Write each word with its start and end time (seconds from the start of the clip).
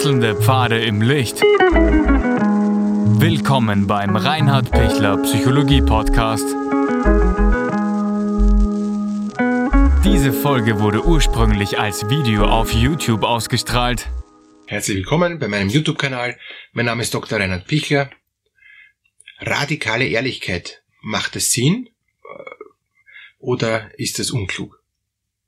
Wechselnde 0.00 0.34
Pfade 0.34 0.82
im 0.82 1.02
Licht. 1.02 1.42
Willkommen 3.20 3.86
beim 3.86 4.16
Reinhard 4.16 4.70
Pichler 4.70 5.18
Psychologie 5.18 5.82
Podcast. 5.82 6.46
Diese 10.02 10.32
Folge 10.32 10.80
wurde 10.80 11.04
ursprünglich 11.04 11.78
als 11.78 12.08
Video 12.08 12.46
auf 12.46 12.72
YouTube 12.72 13.24
ausgestrahlt. 13.24 14.08
Herzlich 14.66 14.96
willkommen 14.96 15.38
bei 15.38 15.48
meinem 15.48 15.68
YouTube-Kanal. 15.68 16.38
Mein 16.72 16.86
Name 16.86 17.02
ist 17.02 17.12
Dr. 17.12 17.38
Reinhard 17.38 17.66
Pichler. 17.66 18.08
Radikale 19.40 20.06
Ehrlichkeit. 20.06 20.82
Macht 21.02 21.36
es 21.36 21.52
Sinn 21.52 21.90
äh, 22.24 22.28
oder 23.38 23.90
ist 23.98 24.18
es 24.18 24.30
unklug? 24.30 24.82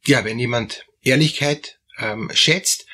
Ja, 0.04 0.26
wenn 0.26 0.38
jemand 0.38 0.84
Ehrlichkeit 1.00 1.78
ähm, 1.98 2.30
schätzt, 2.34 2.86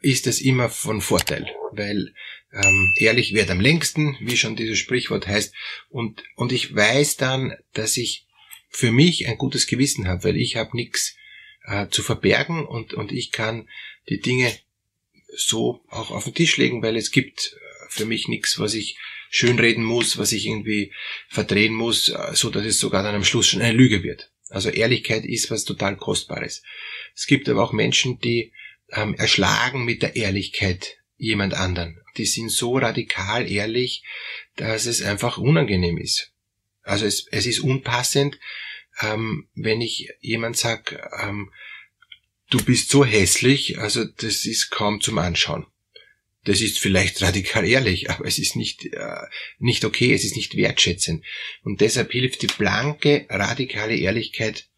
ist 0.00 0.26
es 0.26 0.40
immer 0.40 0.68
von 0.68 1.00
Vorteil, 1.00 1.48
weil 1.72 2.14
ähm, 2.52 2.92
ehrlich 2.96 3.34
wird 3.34 3.50
am 3.50 3.60
längsten, 3.60 4.16
wie 4.20 4.36
schon 4.36 4.56
dieses 4.56 4.78
Sprichwort 4.78 5.26
heißt, 5.26 5.54
und, 5.88 6.22
und 6.36 6.52
ich 6.52 6.74
weiß 6.74 7.16
dann, 7.16 7.54
dass 7.72 7.96
ich 7.96 8.26
für 8.68 8.92
mich 8.92 9.28
ein 9.28 9.38
gutes 9.38 9.66
Gewissen 9.66 10.08
habe, 10.08 10.24
weil 10.24 10.36
ich 10.36 10.56
habe 10.56 10.76
nichts 10.76 11.16
äh, 11.64 11.88
zu 11.88 12.02
verbergen 12.02 12.66
und, 12.66 12.94
und 12.94 13.12
ich 13.12 13.32
kann 13.32 13.68
die 14.08 14.20
Dinge 14.20 14.52
so 15.36 15.84
auch 15.88 16.10
auf 16.10 16.24
den 16.24 16.34
Tisch 16.34 16.56
legen, 16.56 16.82
weil 16.82 16.96
es 16.96 17.10
gibt 17.10 17.54
äh, 17.54 17.86
für 17.88 18.04
mich 18.04 18.28
nichts, 18.28 18.58
was 18.58 18.74
ich 18.74 18.96
schönreden 19.30 19.84
muss, 19.84 20.18
was 20.18 20.32
ich 20.32 20.46
irgendwie 20.46 20.92
verdrehen 21.28 21.74
muss, 21.74 22.08
äh, 22.08 22.34
so 22.34 22.50
dass 22.50 22.64
es 22.64 22.78
sogar 22.78 23.02
dann 23.02 23.14
am 23.14 23.24
Schluss 23.24 23.48
schon 23.48 23.62
eine 23.62 23.76
Lüge 23.76 24.02
wird. 24.02 24.30
Also 24.48 24.70
Ehrlichkeit 24.70 25.24
ist 25.24 25.50
was 25.50 25.64
total 25.64 25.96
Kostbares. 25.96 26.62
Es 27.14 27.26
gibt 27.26 27.48
aber 27.48 27.62
auch 27.62 27.72
Menschen, 27.72 28.18
die 28.18 28.52
ähm, 28.92 29.14
erschlagen 29.14 29.84
mit 29.84 30.02
der 30.02 30.16
Ehrlichkeit 30.16 30.98
jemand 31.16 31.54
anderen. 31.54 32.00
Die 32.16 32.26
sind 32.26 32.50
so 32.50 32.78
radikal 32.78 33.50
ehrlich, 33.50 34.04
dass 34.56 34.86
es 34.86 35.02
einfach 35.02 35.38
unangenehm 35.38 35.98
ist. 35.98 36.32
Also 36.82 37.06
es, 37.06 37.26
es 37.30 37.46
ist 37.46 37.60
unpassend, 37.60 38.38
ähm, 39.00 39.48
wenn 39.54 39.80
ich 39.80 40.08
jemand 40.20 40.56
sag, 40.56 41.10
ähm, 41.22 41.52
du 42.50 42.62
bist 42.64 42.90
so 42.90 43.04
hässlich, 43.04 43.78
also 43.78 44.04
das 44.04 44.44
ist 44.44 44.70
kaum 44.70 45.00
zum 45.00 45.18
Anschauen. 45.18 45.66
Das 46.44 46.60
ist 46.60 46.78
vielleicht 46.78 47.20
radikal 47.22 47.66
ehrlich, 47.66 48.10
aber 48.10 48.24
es 48.26 48.38
ist 48.38 48.56
nicht, 48.56 48.86
äh, 48.86 49.26
nicht 49.58 49.84
okay, 49.84 50.12
es 50.12 50.24
ist 50.24 50.36
nicht 50.36 50.56
wertschätzend. 50.56 51.24
Und 51.62 51.80
deshalb 51.80 52.12
hilft 52.12 52.42
die 52.42 52.46
blanke, 52.48 53.26
radikale 53.28 53.96
Ehrlichkeit 53.96 54.68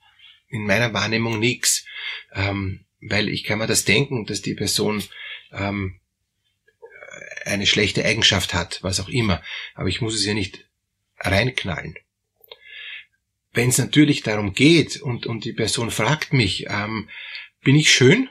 in 0.49 0.67
meiner 0.67 0.93
Wahrnehmung 0.93 1.39
nichts. 1.39 1.87
Ähm, 2.35 2.85
weil 3.03 3.29
ich 3.29 3.45
kann 3.45 3.59
mir 3.59 3.67
das 3.67 3.85
denken, 3.85 4.25
dass 4.27 4.43
die 4.43 4.55
Person 4.55 5.03
ähm, 5.53 6.01
eine 7.45 7.67
schlechte 7.67 8.05
Eigenschaft 8.05 8.55
hat, 8.55 8.83
was 8.83 9.01
auch 9.01 9.09
immer, 9.09 9.43
aber 9.75 9.89
ich 9.89 10.01
muss 10.01 10.15
es 10.15 10.25
ja 10.25 10.35
nicht 10.35 10.67
reinknallen. 11.19 11.97
Wenn 13.53 13.69
es 13.69 13.79
natürlich 13.79 14.23
darum 14.23 14.55
geht 14.55 15.01
und, 15.03 15.27
und 15.27 15.45
die 15.45 15.53
Person 15.53 15.91
fragt 15.91 16.33
mich, 16.33 16.67
ähm, 16.69 17.09
bin 17.63 17.77
ich 17.77 17.93
schön? 17.93 18.29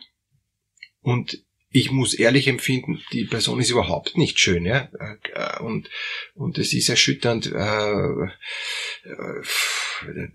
Und 1.01 1.43
ich 1.69 1.91
muss 1.91 2.13
ehrlich 2.13 2.47
empfinden, 2.47 3.01
die 3.13 3.25
Person 3.25 3.59
ist 3.59 3.69
überhaupt 3.69 4.17
nicht 4.17 4.39
schön, 4.39 4.65
ja, 4.65 4.89
äh, 5.33 5.63
und 5.63 5.89
und 6.35 6.57
es 6.57 6.73
ist 6.73 6.89
erschütternd, 6.89 7.45
äh, 7.45 7.51
äh, 7.53 9.41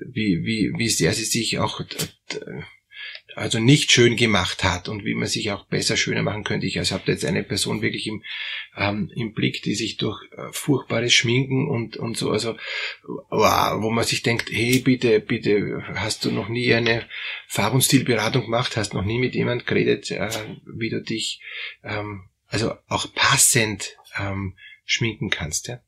wie 0.06 0.44
wie 0.44 0.72
wie 0.76 0.88
sehr 0.88 1.12
sie 1.12 1.24
sich 1.24 1.58
auch 1.58 1.82
also 3.36 3.58
nicht 3.58 3.92
schön 3.92 4.16
gemacht 4.16 4.64
hat 4.64 4.88
und 4.88 5.04
wie 5.04 5.14
man 5.14 5.28
sich 5.28 5.52
auch 5.52 5.66
besser 5.66 5.98
schöner 5.98 6.22
machen 6.22 6.42
könnte. 6.42 6.66
Ich 6.66 6.78
also 6.78 6.94
habe 6.94 7.12
jetzt 7.12 7.24
eine 7.24 7.42
Person 7.42 7.82
wirklich 7.82 8.06
im, 8.06 8.24
ähm, 8.78 9.12
im 9.14 9.34
Blick, 9.34 9.62
die 9.62 9.74
sich 9.74 9.98
durch 9.98 10.24
äh, 10.32 10.48
furchtbares 10.52 11.12
Schminken 11.12 11.68
und, 11.68 11.98
und 11.98 12.16
so, 12.16 12.30
also 12.30 12.56
wow, 13.28 13.82
wo 13.82 13.90
man 13.90 14.04
sich 14.04 14.22
denkt, 14.22 14.48
hey, 14.50 14.78
bitte, 14.78 15.20
bitte, 15.20 15.82
hast 15.96 16.24
du 16.24 16.30
noch 16.30 16.48
nie 16.48 16.72
eine 16.72 17.06
Farb- 17.46 17.74
und 17.74 17.82
Stilberatung 17.82 18.44
gemacht, 18.44 18.78
hast 18.78 18.94
noch 18.94 19.04
nie 19.04 19.18
mit 19.18 19.34
jemand 19.34 19.66
geredet, 19.66 20.10
äh, 20.10 20.30
wie 20.64 20.88
du 20.88 21.02
dich 21.02 21.42
ähm, 21.84 22.30
also 22.48 22.72
auch 22.88 23.12
passend 23.14 23.98
ähm, 24.18 24.56
schminken 24.86 25.28
kannst, 25.28 25.68
ja. 25.68 25.80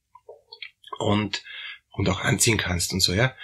Und, 0.99 1.43
und 1.93 2.11
auch 2.11 2.21
anziehen 2.21 2.59
kannst 2.59 2.93
und 2.93 3.01
so, 3.01 3.15
ja. 3.15 3.35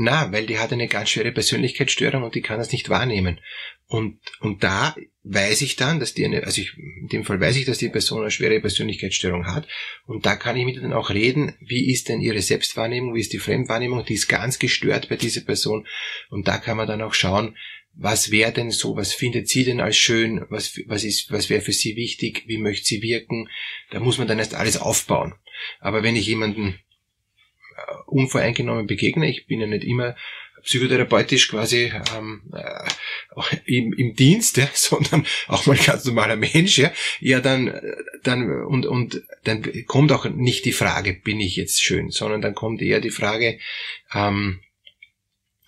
Na, 0.00 0.30
weil 0.30 0.46
die 0.46 0.60
hat 0.60 0.72
eine 0.72 0.86
ganz 0.86 1.10
schwere 1.10 1.32
Persönlichkeitsstörung 1.32 2.22
und 2.22 2.36
die 2.36 2.40
kann 2.40 2.58
das 2.58 2.70
nicht 2.70 2.88
wahrnehmen. 2.88 3.40
Und, 3.88 4.20
und 4.38 4.62
da 4.62 4.94
weiß 5.24 5.60
ich 5.62 5.74
dann, 5.74 5.98
dass 5.98 6.14
die 6.14 6.24
eine, 6.24 6.44
also 6.44 6.60
ich, 6.60 6.72
in 6.76 7.08
dem 7.08 7.24
Fall 7.24 7.40
weiß 7.40 7.56
ich, 7.56 7.64
dass 7.64 7.78
die 7.78 7.88
Person 7.88 8.20
eine 8.20 8.30
schwere 8.30 8.60
Persönlichkeitsstörung 8.60 9.46
hat. 9.46 9.66
Und 10.06 10.24
da 10.24 10.36
kann 10.36 10.56
ich 10.56 10.64
mit 10.64 10.76
ihr 10.76 10.82
dann 10.82 10.92
auch 10.92 11.10
reden, 11.10 11.56
wie 11.60 11.90
ist 11.90 12.08
denn 12.08 12.20
ihre 12.20 12.40
Selbstwahrnehmung, 12.42 13.16
wie 13.16 13.20
ist 13.20 13.32
die 13.32 13.40
Fremdwahrnehmung, 13.40 14.04
die 14.04 14.14
ist 14.14 14.28
ganz 14.28 14.60
gestört 14.60 15.08
bei 15.08 15.16
dieser 15.16 15.40
Person. 15.40 15.84
Und 16.30 16.46
da 16.46 16.58
kann 16.58 16.76
man 16.76 16.86
dann 16.86 17.02
auch 17.02 17.14
schauen, 17.14 17.56
was 17.92 18.30
wäre 18.30 18.52
denn 18.52 18.70
so, 18.70 18.94
was 18.94 19.12
findet 19.12 19.48
sie 19.48 19.64
denn 19.64 19.80
als 19.80 19.96
schön, 19.96 20.44
was, 20.48 20.78
was 20.86 21.02
ist, 21.02 21.32
was 21.32 21.50
wäre 21.50 21.60
für 21.60 21.72
sie 21.72 21.96
wichtig, 21.96 22.44
wie 22.46 22.58
möchte 22.58 22.86
sie 22.86 23.02
wirken. 23.02 23.48
Da 23.90 23.98
muss 23.98 24.18
man 24.18 24.28
dann 24.28 24.38
erst 24.38 24.54
alles 24.54 24.76
aufbauen. 24.76 25.34
Aber 25.80 26.04
wenn 26.04 26.14
ich 26.14 26.28
jemanden 26.28 26.78
unvoreingenommen 28.06 28.86
begegne. 28.86 29.28
Ich 29.28 29.46
bin 29.46 29.60
ja 29.60 29.66
nicht 29.66 29.84
immer 29.84 30.16
psychotherapeutisch 30.62 31.48
quasi 31.48 31.92
ähm, 32.16 32.42
äh, 32.52 33.56
im, 33.64 33.92
im 33.92 34.14
Dienst, 34.14 34.56
ja, 34.56 34.68
sondern 34.74 35.26
auch 35.46 35.66
mal 35.66 35.76
ganz 35.76 36.04
normaler 36.04 36.36
Mensch, 36.36 36.78
ja, 36.78 36.92
ja 37.20 37.40
dann, 37.40 37.80
dann 38.22 38.50
und 38.66 38.86
und 38.86 39.22
dann 39.44 39.62
kommt 39.86 40.12
auch 40.12 40.26
nicht 40.26 40.64
die 40.64 40.72
Frage, 40.72 41.14
bin 41.14 41.40
ich 41.40 41.56
jetzt 41.56 41.82
schön, 41.82 42.10
sondern 42.10 42.42
dann 42.42 42.54
kommt 42.54 42.82
eher 42.82 43.00
die 43.00 43.10
Frage, 43.10 43.58
ähm, 44.12 44.60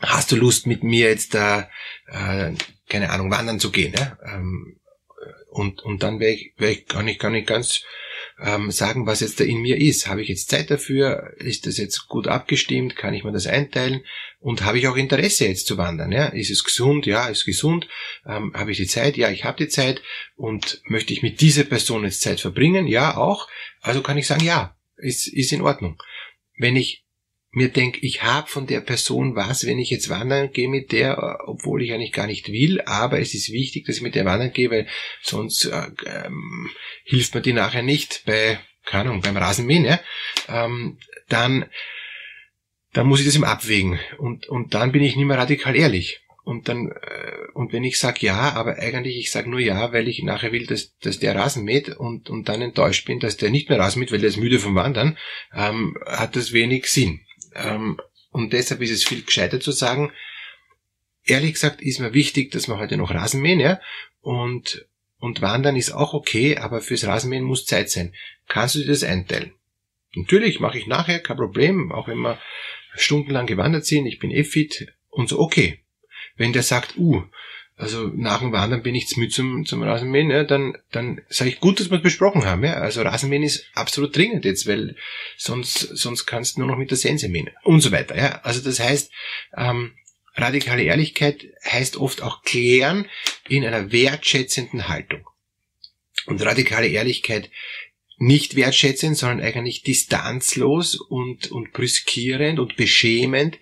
hast 0.00 0.32
du 0.32 0.36
Lust 0.36 0.66
mit 0.66 0.82
mir 0.82 1.08
jetzt 1.08 1.34
da, 1.34 1.70
äh, 2.06 2.52
keine 2.88 3.10
Ahnung, 3.10 3.30
wandern 3.30 3.60
zu 3.60 3.70
gehen, 3.70 3.94
ja? 3.96 4.18
Ähm, 4.24 4.76
und 5.50 5.82
und 5.82 6.02
dann 6.02 6.20
wäre 6.20 6.32
ich, 6.32 6.52
wär 6.58 6.70
ich, 6.70 6.86
kann 6.86 7.08
ich 7.08 7.18
kann 7.18 7.34
ich 7.34 7.46
ganz 7.46 7.84
ähm, 8.42 8.70
sagen, 8.70 9.06
was 9.06 9.20
jetzt 9.20 9.40
da 9.40 9.44
in 9.44 9.62
mir 9.62 9.76
ist. 9.76 10.06
Habe 10.06 10.22
ich 10.22 10.28
jetzt 10.28 10.50
Zeit 10.50 10.70
dafür? 10.70 11.34
Ist 11.36 11.66
das 11.66 11.76
jetzt 11.76 12.08
gut 12.08 12.28
abgestimmt? 12.28 12.96
Kann 12.96 13.14
ich 13.14 13.24
mir 13.24 13.32
das 13.32 13.46
einteilen? 13.46 14.02
Und 14.38 14.64
habe 14.64 14.78
ich 14.78 14.88
auch 14.88 14.96
Interesse 14.96 15.46
jetzt 15.46 15.66
zu 15.66 15.76
wandern? 15.76 16.12
Ja? 16.12 16.26
Ist 16.26 16.50
es 16.50 16.64
gesund? 16.64 17.06
Ja, 17.06 17.28
ist 17.28 17.44
gesund. 17.44 17.88
Ähm, 18.26 18.52
habe 18.54 18.70
ich 18.70 18.78
die 18.78 18.86
Zeit? 18.86 19.16
Ja, 19.16 19.30
ich 19.30 19.44
habe 19.44 19.58
die 19.58 19.68
Zeit. 19.68 20.02
Und 20.36 20.80
möchte 20.84 21.12
ich 21.12 21.22
mit 21.22 21.40
dieser 21.40 21.64
Person 21.64 22.04
jetzt 22.04 22.22
Zeit 22.22 22.40
verbringen? 22.40 22.86
Ja, 22.86 23.16
auch. 23.16 23.48
Also 23.80 24.02
kann 24.02 24.18
ich 24.18 24.26
sagen, 24.26 24.44
ja, 24.44 24.76
ist, 24.96 25.28
ist 25.28 25.52
in 25.52 25.62
Ordnung. 25.62 26.02
Wenn 26.56 26.76
ich 26.76 27.04
mir 27.52 27.68
denke, 27.68 27.98
ich 28.02 28.22
habe 28.22 28.48
von 28.48 28.66
der 28.66 28.80
Person 28.80 29.34
was, 29.34 29.66
wenn 29.66 29.78
ich 29.78 29.90
jetzt 29.90 30.08
wandern 30.08 30.52
gehe 30.52 30.68
mit 30.68 30.92
der, 30.92 31.40
obwohl 31.46 31.82
ich 31.82 31.92
eigentlich 31.92 32.12
gar 32.12 32.26
nicht 32.26 32.48
will, 32.52 32.80
aber 32.82 33.18
es 33.18 33.34
ist 33.34 33.52
wichtig, 33.52 33.86
dass 33.86 33.96
ich 33.96 34.02
mit 34.02 34.14
der 34.14 34.24
wandern 34.24 34.52
gehe, 34.52 34.70
weil 34.70 34.86
sonst 35.22 35.64
äh, 35.64 35.88
ähm, 36.06 36.70
hilft 37.04 37.34
mir 37.34 37.40
die 37.40 37.52
nachher 37.52 37.82
nicht 37.82 38.22
bei, 38.24 38.60
keine 38.84 39.10
Ahnung, 39.10 39.20
beim 39.20 39.36
Rasenmähen, 39.36 39.84
ja? 39.84 40.00
ähm, 40.48 40.98
dann, 41.28 41.66
dann 42.92 43.06
muss 43.06 43.20
ich 43.20 43.26
das 43.26 43.36
im 43.36 43.44
Abwägen 43.44 43.98
und, 44.18 44.48
und 44.48 44.74
dann 44.74 44.92
bin 44.92 45.02
ich 45.02 45.16
nicht 45.16 45.26
mehr 45.26 45.38
radikal 45.38 45.74
ehrlich. 45.74 46.20
Und 46.42 46.68
dann, 46.68 46.90
äh, 46.90 47.32
und 47.54 47.72
wenn 47.72 47.84
ich 47.84 47.98
sage 47.98 48.26
ja, 48.26 48.52
aber 48.54 48.78
eigentlich 48.78 49.18
ich 49.18 49.30
sage 49.30 49.50
nur 49.50 49.60
ja, 49.60 49.92
weil 49.92 50.08
ich 50.08 50.22
nachher 50.22 50.52
will, 50.52 50.66
dass, 50.66 50.96
dass 50.98 51.18
der 51.18 51.36
Rasen 51.36 51.64
mäht 51.64 51.90
und, 51.90 52.30
und 52.30 52.48
dann 52.48 52.62
enttäuscht 52.62 53.06
bin, 53.06 53.20
dass 53.20 53.36
der 53.36 53.50
nicht 53.50 53.68
mehr 53.68 53.78
Rasen 53.78 54.00
mäht, 54.00 54.10
weil 54.10 54.20
der 54.20 54.30
ist 54.30 54.36
müde 54.36 54.58
vom 54.58 54.74
Wandern, 54.74 55.18
ähm, 55.54 55.96
hat 56.06 56.36
das 56.36 56.52
wenig 56.52 56.86
Sinn. 56.86 57.20
Ähm, 57.54 58.00
und 58.30 58.52
deshalb 58.52 58.80
ist 58.80 58.90
es 58.90 59.04
viel 59.04 59.22
gescheiter 59.22 59.60
zu 59.60 59.72
sagen, 59.72 60.12
ehrlich 61.24 61.54
gesagt 61.54 61.82
ist 61.82 62.00
mir 62.00 62.14
wichtig, 62.14 62.50
dass 62.52 62.68
wir 62.68 62.78
heute 62.78 62.96
noch 62.96 63.12
Rasen 63.12 63.40
mähen, 63.40 63.60
ja, 63.60 63.80
und, 64.20 64.86
und 65.18 65.42
wandern 65.42 65.76
ist 65.76 65.92
auch 65.92 66.14
okay, 66.14 66.56
aber 66.56 66.80
fürs 66.80 67.06
Rasenmähen 67.06 67.44
muss 67.44 67.66
Zeit 67.66 67.90
sein. 67.90 68.14
Kannst 68.48 68.74
du 68.74 68.80
dir 68.80 68.88
das 68.88 69.04
einteilen? 69.04 69.52
Natürlich 70.14 70.60
mache 70.60 70.78
ich 70.78 70.86
nachher, 70.86 71.20
kein 71.20 71.36
Problem, 71.36 71.92
auch 71.92 72.08
wenn 72.08 72.18
wir 72.18 72.38
stundenlang 72.94 73.46
gewandert 73.46 73.86
sind, 73.86 74.06
ich 74.06 74.18
bin 74.18 74.30
eh 74.30 74.44
fit 74.44 74.92
und 75.08 75.28
so, 75.28 75.38
okay. 75.38 75.84
Wenn 76.36 76.52
der 76.52 76.62
sagt, 76.62 76.96
uh, 76.96 77.22
also 77.80 78.08
nach 78.14 78.40
dem 78.40 78.52
Wandern 78.52 78.82
bin 78.82 78.94
ich 78.94 79.08
zu 79.08 79.18
müde 79.18 79.32
zum, 79.32 79.64
zum 79.64 79.82
Rasenmähen, 79.82 80.30
ja, 80.30 80.44
dann, 80.44 80.76
dann 80.92 81.22
sage 81.30 81.50
ich 81.50 81.60
gut, 81.60 81.80
dass 81.80 81.90
wir 81.90 81.96
es 81.96 82.02
besprochen 82.02 82.44
haben. 82.44 82.62
Ja. 82.62 82.74
Also 82.74 83.00
Rasenmähen 83.00 83.42
ist 83.42 83.64
absolut 83.74 84.14
dringend 84.14 84.44
jetzt, 84.44 84.66
weil 84.66 84.96
sonst, 85.38 85.78
sonst 85.78 86.26
kannst 86.26 86.56
du 86.56 86.60
nur 86.60 86.68
noch 86.68 86.76
mit 86.76 86.90
der 86.90 86.98
Sense 86.98 87.28
mähen 87.28 87.48
und 87.64 87.80
so 87.80 87.90
weiter. 87.90 88.16
Ja. 88.16 88.40
Also 88.42 88.60
das 88.60 88.80
heißt, 88.80 89.10
ähm, 89.56 89.92
radikale 90.34 90.82
Ehrlichkeit 90.82 91.46
heißt 91.64 91.96
oft 91.96 92.22
auch 92.22 92.42
klären 92.42 93.06
in 93.48 93.64
einer 93.64 93.90
wertschätzenden 93.90 94.88
Haltung. 94.88 95.26
Und 96.26 96.44
radikale 96.44 96.88
Ehrlichkeit 96.88 97.50
nicht 98.18 98.56
wertschätzend, 98.56 99.16
sondern 99.16 99.40
eigentlich 99.40 99.82
distanzlos 99.82 100.96
und, 100.96 101.50
und 101.50 101.72
brüskierend 101.72 102.58
und 102.58 102.76
beschämend. 102.76 103.58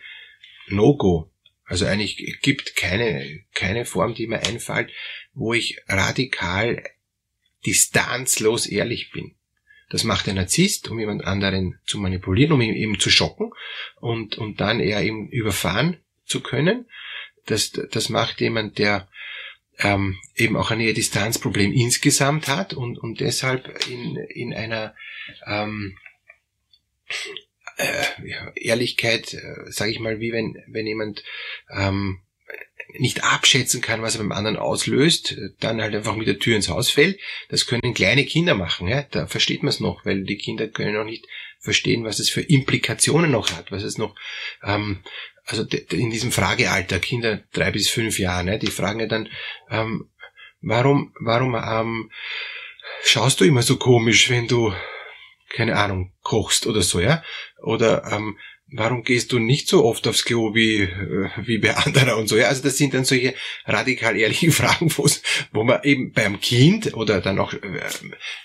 No-go. 0.66 1.30
Also 1.68 1.84
eigentlich 1.84 2.40
gibt 2.40 2.76
keine, 2.76 3.44
keine 3.54 3.84
Form, 3.84 4.14
die 4.14 4.26
mir 4.26 4.40
einfällt, 4.40 4.90
wo 5.34 5.52
ich 5.52 5.78
radikal 5.86 6.82
distanzlos 7.66 8.66
ehrlich 8.66 9.10
bin. 9.12 9.34
Das 9.90 10.02
macht 10.02 10.26
der 10.26 10.34
Narzisst, 10.34 10.88
um 10.88 10.98
jemand 10.98 11.24
anderen 11.24 11.78
zu 11.86 11.98
manipulieren, 11.98 12.52
um 12.52 12.60
ihn 12.62 12.74
eben 12.74 12.98
zu 12.98 13.10
schocken 13.10 13.52
und, 13.96 14.38
und 14.38 14.60
dann 14.60 14.80
eher 14.80 15.02
eben 15.02 15.28
überfahren 15.28 15.98
zu 16.24 16.40
können. 16.40 16.86
Das, 17.44 17.72
das 17.72 18.08
macht 18.08 18.40
jemand, 18.40 18.78
der 18.78 19.08
ähm, 19.78 20.18
eben 20.34 20.56
auch 20.56 20.70
ein 20.70 20.78
Nähe-Distanz-Problem 20.78 21.72
insgesamt 21.72 22.48
hat 22.48 22.72
und, 22.72 22.98
und 22.98 23.20
deshalb 23.20 23.86
in, 23.88 24.16
in 24.16 24.54
einer 24.54 24.94
ähm, 25.46 25.96
äh, 27.78 28.04
Ehrlichkeit, 28.54 29.34
äh, 29.34 29.70
sage 29.70 29.90
ich 29.90 30.00
mal, 30.00 30.20
wie 30.20 30.32
wenn, 30.32 30.62
wenn 30.66 30.86
jemand 30.86 31.22
ähm, 31.70 32.20
nicht 32.98 33.22
abschätzen 33.22 33.80
kann, 33.80 34.02
was 34.02 34.14
er 34.14 34.20
beim 34.20 34.32
anderen 34.32 34.56
auslöst, 34.56 35.36
dann 35.60 35.80
halt 35.80 35.94
einfach 35.94 36.16
mit 36.16 36.26
der 36.26 36.38
Tür 36.38 36.56
ins 36.56 36.68
Haus 36.68 36.90
fällt. 36.90 37.20
Das 37.50 37.66
können 37.66 37.94
kleine 37.94 38.24
Kinder 38.24 38.54
machen, 38.54 38.88
ja? 38.88 39.02
da 39.02 39.26
versteht 39.26 39.62
man 39.62 39.70
es 39.70 39.80
noch, 39.80 40.04
weil 40.04 40.24
die 40.24 40.38
Kinder 40.38 40.68
können 40.68 40.94
noch 40.94 41.04
nicht 41.04 41.26
verstehen, 41.60 42.04
was 42.04 42.18
es 42.18 42.30
für 42.30 42.40
Implikationen 42.40 43.30
noch 43.30 43.50
hat, 43.52 43.70
was 43.70 43.82
es 43.82 43.98
noch, 43.98 44.14
ähm, 44.62 45.02
also 45.44 45.64
in 45.90 46.10
diesem 46.10 46.32
Fragealter, 46.32 46.98
Kinder 46.98 47.42
drei 47.52 47.70
bis 47.70 47.88
fünf 47.88 48.18
Jahre, 48.18 48.44
ne, 48.44 48.58
die 48.58 48.68
fragen 48.68 49.00
ja 49.00 49.06
dann, 49.06 49.28
ähm, 49.70 50.10
warum, 50.60 51.14
warum 51.20 51.54
ähm, 51.54 52.10
schaust 53.04 53.40
du 53.40 53.44
immer 53.44 53.62
so 53.62 53.76
komisch, 53.76 54.30
wenn 54.30 54.46
du 54.46 54.72
keine 55.48 55.76
Ahnung, 55.76 56.12
kochst 56.22 56.66
oder 56.66 56.82
so, 56.82 57.00
ja? 57.00 57.22
Oder 57.62 58.04
ähm, 58.12 58.36
warum 58.70 59.02
gehst 59.02 59.32
du 59.32 59.38
nicht 59.38 59.68
so 59.68 59.84
oft 59.84 60.06
aufs 60.06 60.24
Klo 60.24 60.54
wie, 60.54 60.82
äh, 60.82 61.30
wie 61.44 61.58
bei 61.58 61.76
anderen 61.84 62.10
und 62.10 62.28
so, 62.28 62.36
ja? 62.36 62.48
Also 62.48 62.62
das 62.62 62.76
sind 62.76 62.94
dann 62.94 63.04
solche 63.04 63.34
radikal 63.66 64.16
ehrlichen 64.16 64.52
Fragen, 64.52 64.90
wo 65.52 65.64
man 65.64 65.82
eben 65.84 66.12
beim 66.12 66.40
Kind 66.40 66.94
oder 66.94 67.20
dann 67.20 67.38
auch 67.38 67.52
äh, 67.52 67.58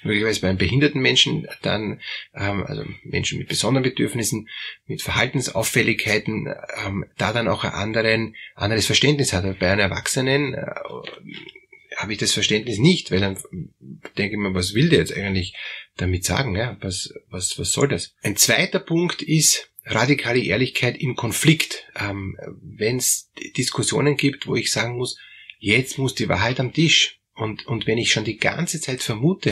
möglicherweise 0.04 0.42
beim 0.42 0.58
behinderten 0.58 1.02
Menschen 1.02 1.48
dann, 1.62 2.00
ähm, 2.34 2.64
also 2.64 2.84
Menschen 3.04 3.40
mit 3.40 3.50
besonderen 3.50 3.84
Bedürfnissen, 3.84 4.50
mit 4.86 5.02
Verhaltensauffälligkeiten, 5.02 6.54
ähm, 6.86 7.06
da 7.18 7.34
dann 7.34 7.48
auch 7.48 7.64
ein 7.64 7.72
anderen, 7.72 8.36
anderes 8.56 8.86
Verständnis 8.86 9.34
hat. 9.34 9.44
Bei 9.60 9.72
einem 9.72 9.82
Erwachsenen 9.82 10.54
äh, 10.54 10.66
habe 11.98 12.14
ich 12.14 12.18
das 12.18 12.32
Verständnis 12.32 12.80
nicht, 12.80 13.12
weil 13.12 13.20
dann 13.20 13.38
denke 14.18 14.36
ich 14.36 14.40
mir, 14.40 14.54
was 14.54 14.74
will 14.74 14.90
der 14.90 15.00
jetzt 15.00 15.16
eigentlich 15.16 15.54
damit 15.98 16.26
sagen? 16.26 16.56
Ja? 16.56 16.78
Was, 16.82 17.14
was, 17.30 17.58
was 17.60 17.72
soll 17.72 17.88
das? 17.88 18.14
Ein 18.22 18.36
zweiter 18.36 18.80
Punkt 18.80 19.22
ist 19.22 19.70
radikale 19.86 20.42
Ehrlichkeit 20.42 20.98
im 20.98 21.16
Konflikt. 21.16 21.86
Ähm, 22.00 22.38
Wenn 22.62 22.98
es 22.98 23.32
Diskussionen 23.58 24.18
gibt, 24.18 24.48
wo 24.48 24.56
ich 24.56 24.72
sagen 24.72 24.98
muss, 24.98 25.18
jetzt 25.60 25.98
muss 25.98 26.16
die 26.16 26.30
Wahrheit 26.30 26.60
am 26.60 26.74
Tisch. 26.74 27.20
Und, 27.36 27.66
und 27.66 27.88
wenn 27.88 27.98
ich 27.98 28.12
schon 28.12 28.26
die 28.26 28.38
ganze 28.38 28.80
Zeit 28.80 29.02
vermute, 29.02 29.50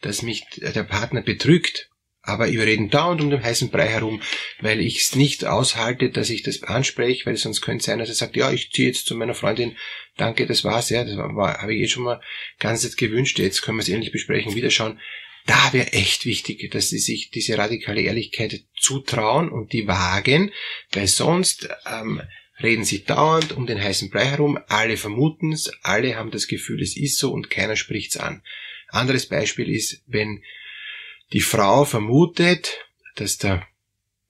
dass 0.00 0.22
mich 0.22 0.44
der 0.56 0.82
Partner 0.82 1.22
betrügt, 1.22 1.90
aber 2.22 2.50
wir 2.50 2.62
reden 2.62 2.90
dauernd 2.90 3.20
um 3.20 3.30
den 3.30 3.42
heißen 3.42 3.70
Brei 3.70 3.86
herum, 3.86 4.20
weil 4.60 4.80
ich 4.80 5.00
es 5.00 5.16
nicht 5.16 5.44
aushalte, 5.44 6.10
dass 6.10 6.28
ich 6.28 6.42
das 6.42 6.62
anspreche, 6.62 7.24
weil 7.26 7.36
sonst 7.36 7.60
könnte 7.60 7.78
es 7.78 7.86
sein, 7.86 7.98
dass 7.98 8.08
er 8.08 8.14
sagt, 8.14 8.36
ja, 8.36 8.52
ich 8.52 8.70
ziehe 8.72 8.88
jetzt 8.88 9.06
zu 9.06 9.14
meiner 9.14 9.34
Freundin, 9.34 9.76
danke, 10.16 10.46
das 10.46 10.64
war's, 10.64 10.90
ja, 10.90 11.04
das 11.04 11.16
war, 11.16 11.34
war 11.34 11.62
habe 11.62 11.74
ich 11.74 11.82
eh 11.82 11.88
schon 11.88 12.02
mal 12.02 12.20
ganz 12.58 12.82
jetzt 12.82 12.98
gewünscht, 12.98 13.38
jetzt 13.38 13.62
können 13.62 13.78
wir 13.78 13.82
es 13.82 13.88
ähnlich 13.88 14.12
besprechen, 14.12 14.54
wieder 14.54 14.70
schauen. 14.70 15.00
Da 15.46 15.72
wäre 15.72 15.92
echt 15.92 16.26
wichtig, 16.26 16.70
dass 16.70 16.90
sie 16.90 16.98
sich 16.98 17.30
diese 17.30 17.56
radikale 17.58 18.02
Ehrlichkeit 18.02 18.64
zutrauen 18.78 19.48
und 19.48 19.72
die 19.72 19.86
wagen, 19.86 20.52
weil 20.92 21.06
sonst 21.06 21.68
ähm, 21.86 22.22
reden 22.62 22.84
sie 22.84 23.04
dauernd 23.04 23.52
um 23.52 23.66
den 23.66 23.82
heißen 23.82 24.10
Brei 24.10 24.26
herum, 24.26 24.58
alle 24.68 24.96
vermuten 24.96 25.52
es, 25.52 25.72
alle 25.82 26.16
haben 26.16 26.30
das 26.30 26.46
Gefühl, 26.46 26.82
es 26.82 26.96
ist 26.96 27.18
so 27.18 27.32
und 27.32 27.50
keiner 27.50 27.76
spricht's 27.76 28.16
an. 28.16 28.42
Anderes 28.88 29.26
Beispiel 29.26 29.70
ist, 29.70 30.02
wenn 30.06 30.42
die 31.32 31.40
Frau 31.40 31.84
vermutet, 31.84 32.78
dass 33.14 33.38
der 33.38 33.66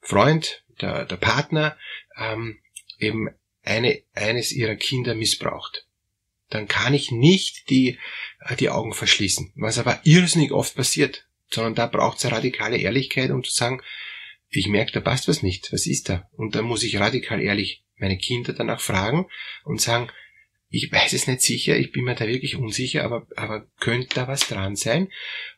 Freund, 0.01 0.63
der, 0.81 1.05
der 1.05 1.17
Partner 1.17 1.77
ähm, 2.17 2.59
eben 2.99 3.29
eine, 3.63 4.01
eines 4.13 4.51
ihrer 4.51 4.75
Kinder 4.75 5.15
missbraucht. 5.15 5.85
Dann 6.51 6.67
kann 6.67 6.93
ich 6.93 7.11
nicht 7.11 7.69
die, 7.69 7.97
äh, 8.41 8.55
die 8.55 8.69
Augen 8.69 8.93
verschließen, 8.93 9.53
was 9.55 9.79
aber 9.79 9.99
irrsinnig 10.03 10.51
oft 10.51 10.75
passiert, 10.75 11.25
sondern 11.49 11.73
da 11.73 11.87
braucht 11.87 12.19
es 12.19 12.31
radikale 12.31 12.77
Ehrlichkeit, 12.77 13.31
um 13.31 13.43
zu 13.43 13.51
sagen, 13.51 13.81
ich 14.49 14.67
merke, 14.67 14.91
da 14.91 14.99
passt 14.99 15.27
was 15.27 15.41
nicht, 15.41 15.73
was 15.73 15.87
ist 15.87 16.09
da? 16.09 16.29
Und 16.33 16.55
dann 16.55 16.65
muss 16.65 16.83
ich 16.83 16.99
radikal 16.99 17.41
ehrlich 17.41 17.83
meine 17.97 18.17
Kinder 18.17 18.53
danach 18.53 18.81
fragen 18.81 19.27
und 19.63 19.79
sagen, 19.79 20.09
ich 20.73 20.89
weiß 20.89 21.11
es 21.11 21.27
nicht 21.27 21.41
sicher, 21.41 21.77
ich 21.77 21.91
bin 21.91 22.05
mir 22.05 22.15
da 22.15 22.25
wirklich 22.27 22.55
unsicher, 22.55 23.03
aber, 23.03 23.27
aber 23.35 23.67
könnte 23.81 24.15
da 24.15 24.29
was 24.29 24.47
dran 24.47 24.77
sein? 24.77 25.09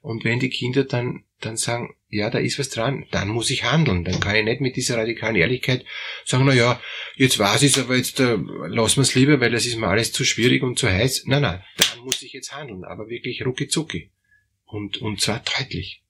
Und 0.02 0.24
wenn 0.26 0.40
die 0.40 0.50
Kinder 0.50 0.86
dann, 0.86 1.24
dann 1.40 1.56
sagen, 1.56 1.96
ja, 2.10 2.32
da 2.32 2.40
ist 2.40 2.58
was 2.58 2.70
dran, 2.70 3.06
dann 3.12 3.28
muss 3.28 3.52
ich 3.52 3.64
handeln. 3.64 4.04
Dann 4.06 4.20
kann 4.20 4.36
ich 4.36 4.44
nicht 4.44 4.60
mit 4.60 4.76
dieser 4.76 4.98
radikalen 4.98 5.36
Ehrlichkeit 5.36 5.86
sagen, 6.26 6.46
na 6.46 6.54
ja, 6.54 6.82
jetzt 7.16 7.40
ich 7.40 7.64
es, 7.64 7.78
aber 7.78 7.96
jetzt 7.96 8.20
äh, 8.20 8.38
lassen 8.68 8.98
wir 8.98 9.02
es 9.04 9.14
lieber, 9.14 9.40
weil 9.40 9.52
das 9.52 9.68
ist 9.68 9.78
mir 9.78 9.88
alles 9.88 10.12
zu 10.12 10.26
schwierig 10.26 10.64
und 10.64 10.80
zu 10.80 10.90
heiß. 10.90 11.26
Nein, 11.28 11.44
nein, 11.44 11.64
dann 11.78 12.00
muss 12.00 12.24
ich 12.24 12.34
jetzt 12.34 12.52
handeln, 12.52 12.84
aber 12.84 13.08
wirklich 13.08 13.46
rucki 13.46 13.68
zucki. 13.68 14.12
Und, 14.66 14.98
und 14.98 15.22
zwar 15.22 15.44
deutlich. 15.60 16.02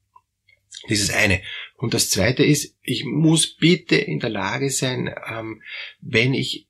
Dieses 0.88 1.09
eine. 1.09 1.41
Und 1.75 1.94
das 1.94 2.09
zweite 2.09 2.44
ist, 2.44 2.77
ich 2.81 3.03
muss 3.03 3.55
bitte 3.55 3.95
in 3.95 4.19
der 4.19 4.29
Lage 4.29 4.69
sein, 4.69 5.13
ähm, 5.29 5.61
wenn 6.00 6.33
ich 6.33 6.67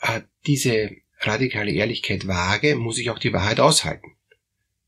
äh, 0.00 0.22
diese 0.46 0.90
radikale 1.26 1.72
Ehrlichkeit 1.72 2.26
wage, 2.26 2.76
muss 2.76 2.98
ich 2.98 3.10
auch 3.10 3.18
die 3.18 3.32
Wahrheit 3.32 3.60
aushalten. 3.60 4.16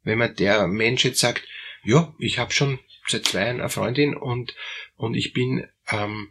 Wenn 0.03 0.19
man 0.19 0.37
der 0.37 0.67
Mensch 0.69 1.05
jetzt 1.05 1.21
sagt, 1.21 1.43
ja, 1.85 2.15
ich 2.19 2.39
habe 2.39 2.53
schon 2.53 2.79
seit 3.07 3.27
zwei 3.27 3.45
Jahren 3.45 3.61
eine 3.61 3.71
Freundin 3.71 4.17
und, 4.17 4.55
und 4.97 5.15
ich 5.15 5.33
bin 5.33 5.67
ähm, 5.91 6.31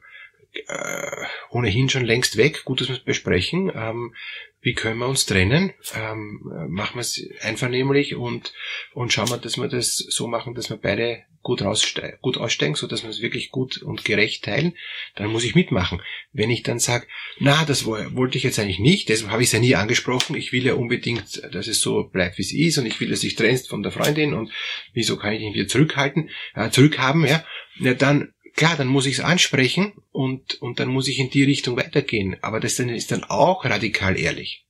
äh, 0.67 1.25
ohnehin 1.49 1.89
schon 1.89 2.05
längst 2.05 2.37
weg, 2.37 2.63
gut, 2.65 2.81
dass 2.81 2.89
wir 2.89 2.95
es 2.95 3.03
besprechen, 3.03 3.71
ähm, 3.73 4.15
wie 4.61 4.73
können 4.73 4.97
wir 4.97 5.07
uns 5.07 5.25
trennen? 5.25 5.73
Ähm, 5.93 6.41
machen 6.69 6.95
wir 6.95 7.01
es 7.01 7.23
einvernehmlich 7.41 8.15
und, 8.15 8.53
und 8.93 9.13
schauen 9.13 9.29
wir, 9.29 9.37
dass 9.37 9.57
wir 9.57 9.67
das 9.67 9.95
so 9.95 10.27
machen, 10.27 10.55
dass 10.55 10.69
wir 10.69 10.77
beide 10.77 11.23
gut, 11.45 11.61
rausste 11.61 12.17
gut 12.21 12.37
aussteigen, 12.37 12.73
so 12.73 12.87
dass 12.87 13.03
wir 13.03 13.09
es 13.11 13.21
wirklich 13.21 13.51
gut 13.51 13.77
und 13.77 14.03
gerecht 14.03 14.43
teilen, 14.43 14.73
dann 15.15 15.29
muss 15.29 15.43
ich 15.43 15.53
mitmachen. 15.53 16.01
Wenn 16.33 16.49
ich 16.49 16.63
dann 16.63 16.79
sage, 16.79 17.05
na, 17.37 17.63
das 17.65 17.85
wollte 17.85 18.39
ich 18.39 18.43
jetzt 18.43 18.57
eigentlich 18.57 18.79
nicht, 18.79 19.09
deshalb 19.09 19.31
habe 19.31 19.43
ich 19.43 19.49
es 19.49 19.53
ja 19.53 19.59
nie 19.59 19.75
angesprochen, 19.75 20.35
ich 20.35 20.51
will 20.51 20.65
ja 20.65 20.73
unbedingt, 20.73 21.43
dass 21.53 21.67
es 21.67 21.81
so 21.81 22.03
bleibt, 22.03 22.39
wie 22.39 22.41
es 22.41 22.51
ist 22.51 22.79
und 22.79 22.87
ich 22.87 22.99
will, 22.99 23.11
dass 23.11 23.23
ich 23.23 23.35
trennst 23.35 23.69
von 23.69 23.83
der 23.83 23.91
Freundin 23.91 24.33
und 24.33 24.51
wieso 24.93 25.17
kann 25.17 25.33
ich 25.33 25.41
ihn 25.43 25.53
wieder 25.53 25.67
zurückhalten, 25.67 26.31
äh, 26.55 26.71
zurückhaben, 26.71 27.25
ja, 27.25 27.45
ja, 27.79 27.93
dann 27.93 28.33
klar, 28.55 28.75
dann 28.75 28.87
muss 28.87 29.05
ich 29.05 29.13
es 29.13 29.19
ansprechen 29.19 29.93
und, 30.11 30.59
und 30.63 30.79
dann 30.79 30.87
muss 30.87 31.07
ich 31.07 31.19
in 31.19 31.29
die 31.29 31.43
Richtung 31.43 31.77
weitergehen. 31.77 32.37
Aber 32.41 32.59
das 32.59 32.75
dann 32.75 32.89
ist 32.89 33.11
dann 33.11 33.23
auch 33.23 33.65
radikal 33.65 34.17
ehrlich. 34.17 34.64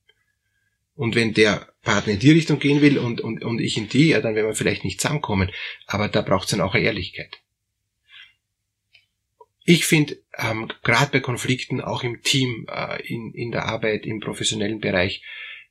Und 0.96 1.14
wenn 1.14 1.34
der 1.34 1.68
Partner 1.82 2.14
in 2.14 2.18
die 2.18 2.32
Richtung 2.32 2.58
gehen 2.58 2.80
will 2.80 2.98
und, 2.98 3.20
und, 3.20 3.44
und 3.44 3.60
ich 3.60 3.76
in 3.76 3.88
die, 3.88 4.08
ja, 4.08 4.20
dann 4.20 4.34
werden 4.34 4.48
wir 4.48 4.54
vielleicht 4.54 4.84
nicht 4.84 5.00
zusammenkommen. 5.00 5.50
Aber 5.86 6.08
da 6.08 6.22
braucht 6.22 6.44
es 6.44 6.50
dann 6.50 6.62
auch 6.62 6.74
eine 6.74 6.84
Ehrlichkeit. 6.84 7.42
Ich 9.64 9.84
finde, 9.84 10.18
ähm, 10.38 10.68
gerade 10.82 11.10
bei 11.12 11.20
Konflikten, 11.20 11.80
auch 11.80 12.02
im 12.02 12.22
Team, 12.22 12.66
äh, 12.70 13.02
in, 13.06 13.32
in 13.34 13.50
der 13.50 13.66
Arbeit, 13.66 14.06
im 14.06 14.20
professionellen 14.20 14.80
Bereich, 14.80 15.22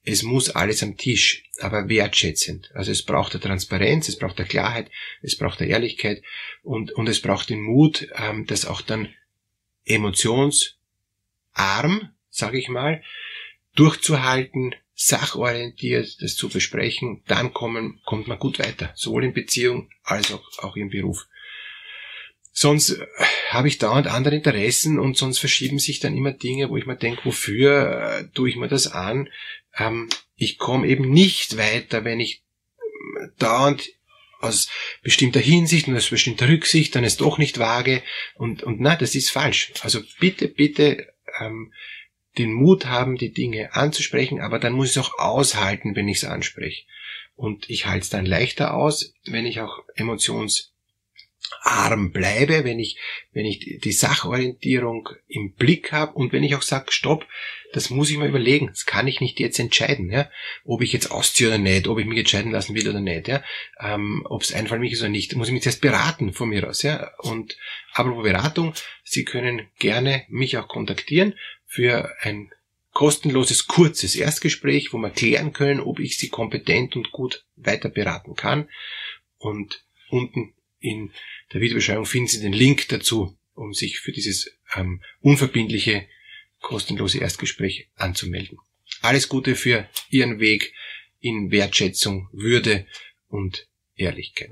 es 0.04 0.22
muss 0.22 0.50
alles 0.52 0.84
am 0.84 0.98
Tisch, 0.98 1.44
aber 1.60 1.90
wertschätzend. 1.90 2.72
Also 2.76 2.92
es 2.92 3.04
braucht 3.04 3.34
der 3.34 3.42
Transparenz, 3.42 4.08
es 4.08 4.20
braucht 4.20 4.38
der 4.38 4.46
Klarheit, 4.46 4.92
es 5.22 5.38
braucht 5.38 5.60
der 5.60 5.68
Ehrlichkeit 5.68 6.22
und, 6.62 6.92
und 6.92 7.10
es 7.10 7.22
braucht 7.22 7.50
den 7.50 7.62
Mut, 7.62 8.08
ähm, 8.16 8.46
das 8.46 8.66
auch 8.66 8.82
dann 8.82 9.14
emotionsarm, 9.86 10.76
sage 12.30 12.60
ich 12.60 12.70
mal, 12.70 13.02
durchzuhalten, 13.76 14.76
sachorientiert 14.96 16.22
das 16.22 16.36
zu 16.36 16.50
besprechen, 16.50 17.22
dann 17.28 17.54
kommen, 17.54 18.00
kommt 18.06 18.28
man 18.28 18.40
gut 18.40 18.60
weiter, 18.60 18.92
sowohl 18.96 19.26
in 19.26 19.34
Beziehung 19.34 19.90
als 20.04 20.32
auch, 20.32 20.44
auch 20.60 20.76
im 20.78 20.90
Beruf. 20.90 21.28
Sonst 22.58 22.92
äh, 22.92 23.06
habe 23.50 23.68
ich 23.68 23.78
dauernd 23.78 24.08
andere 24.08 24.36
Interessen 24.36 24.98
und 24.98 25.18
sonst 25.18 25.40
verschieben 25.40 25.78
sich 25.78 26.00
dann 26.00 26.16
immer 26.16 26.32
Dinge, 26.32 26.70
wo 26.70 26.78
ich 26.78 26.86
mir 26.86 26.96
denke, 26.96 27.26
wofür 27.26 28.22
äh, 28.22 28.28
tue 28.34 28.50
ich 28.50 28.56
mir 28.56 28.70
das 28.70 28.88
an? 28.88 29.28
Ähm, 29.78 30.08
ich 30.38 30.58
komme 30.58 30.88
eben 30.88 31.10
nicht 31.10 31.58
weiter, 31.58 32.06
wenn 32.06 32.22
ich 32.22 32.44
äh, 32.78 33.28
dauernd 33.38 33.90
aus 34.40 34.70
bestimmter 35.02 35.42
Hinsicht 35.42 35.90
und 35.90 35.98
aus 35.98 36.10
bestimmter 36.10 36.48
Rücksicht 36.48 36.96
dann 36.96 37.04
es 37.04 37.18
doch 37.18 37.38
nicht 37.38 37.60
wage 37.60 38.02
und, 38.36 38.64
und 38.64 38.80
na, 38.80 38.96
das 38.96 39.16
ist 39.16 39.32
falsch. 39.32 39.74
Also 39.82 40.02
bitte, 40.20 40.48
bitte 40.48 41.14
ähm, 41.42 41.74
den 42.38 42.54
Mut 42.54 42.86
haben, 42.86 43.18
die 43.18 43.32
Dinge 43.32 43.74
anzusprechen, 43.74 44.42
aber 44.42 44.60
dann 44.60 44.74
muss 44.74 44.90
ich 44.90 44.98
es 44.98 45.04
auch 45.04 45.20
aushalten, 45.20 45.96
wenn 45.96 46.08
ich 46.08 46.18
es 46.18 46.26
anspreche. 46.26 46.84
Und 47.36 47.70
ich 47.70 47.86
halte 47.86 48.04
es 48.04 48.10
dann 48.10 48.26
leichter 48.26 48.74
aus, 48.74 49.14
wenn 49.26 49.46
ich 49.46 49.60
auch 49.60 49.84
emotions 49.96 50.72
arm 51.62 52.12
bleibe, 52.12 52.64
wenn 52.64 52.80
ich, 52.80 52.98
wenn 53.34 53.46
ich 53.46 53.80
die 53.84 53.92
Sachorientierung 53.92 55.10
im 55.28 55.54
Blick 55.54 55.92
habe 55.92 56.14
und 56.14 56.32
wenn 56.32 56.44
ich 56.44 56.56
auch 56.56 56.62
sage, 56.62 56.92
stopp, 56.92 57.26
das 57.74 57.90
muss 57.90 58.10
ich 58.10 58.18
mal 58.18 58.30
überlegen, 58.30 58.68
das 58.68 58.86
kann 58.86 59.08
ich 59.08 59.20
nicht 59.20 59.40
jetzt 59.40 59.60
entscheiden, 59.60 60.12
ja, 60.12 60.30
ob 60.64 60.82
ich 60.82 60.94
jetzt 60.94 61.12
ausziehe 61.12 61.50
oder 61.50 61.58
nicht, 61.58 61.88
ob 61.88 62.00
ich 62.00 62.06
mich 62.06 62.20
entscheiden 62.20 62.52
lassen 62.52 62.76
will 62.76 62.88
oder 62.88 63.02
nicht, 63.02 63.28
ja, 63.28 63.44
ähm, 63.80 64.26
ob 64.30 64.44
es 64.44 64.54
einfach 64.54 64.78
mich 64.78 64.94
ist 64.94 65.02
oder 65.02 65.10
nicht, 65.10 65.36
muss 65.36 65.48
ich 65.48 65.54
mich 65.54 65.66
erst 65.66 65.82
beraten 65.82 66.34
von 66.34 66.50
mir 66.50 66.68
aus, 66.68 66.84
ja, 66.84 67.12
und 67.20 67.58
apropos 67.96 68.24
Beratung, 68.24 68.74
Sie 69.04 69.26
können 69.26 69.68
gerne 69.80 70.26
mich 70.30 70.58
auch 70.58 70.68
kontaktieren 70.68 71.36
für 71.66 72.14
ein 72.22 72.52
kostenloses, 72.92 73.68
kurzes 73.68 74.16
Erstgespräch, 74.16 74.94
wo 74.94 74.98
wir 74.98 75.10
klären 75.10 75.54
können, 75.54 75.80
ob 75.80 76.00
ich 76.00 76.18
Sie 76.18 76.30
kompetent 76.30 76.96
und 76.96 77.12
gut 77.12 77.46
weiter 77.56 77.90
beraten 77.90 78.36
kann 78.36 78.70
und 79.38 79.84
unten 80.10 80.54
in 80.80 81.12
der 81.54 81.62
Videobeschreibung 81.62 82.06
finden 82.06 82.28
Sie 82.28 82.42
den 82.42 82.54
Link 82.54 82.88
dazu, 82.90 83.38
um 83.54 83.74
sich 83.74 84.00
für 84.00 84.12
dieses 84.12 84.52
ähm, 84.76 85.02
unverbindliche, 85.22 86.08
kostenlose 86.60 87.20
Erstgespräch 87.20 87.90
anzumelden. 87.96 88.58
Alles 89.02 89.30
Gute 89.30 89.56
für 89.56 89.88
Ihren 90.10 90.40
Weg 90.40 90.74
in 91.20 91.52
Wertschätzung, 91.52 92.30
Würde 92.32 92.88
und 93.28 93.68
Ehrlichkeit. 93.96 94.52